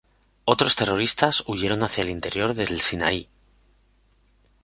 Otros 0.45 0.75
terroristas 0.75 1.43
huyeron 1.45 1.83
hacia 1.83 2.01
el 2.03 2.09
interior 2.09 2.55
del 2.55 2.81
Sinaí. 2.81 3.29